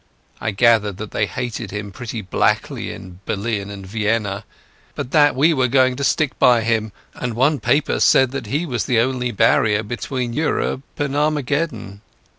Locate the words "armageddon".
11.15-12.01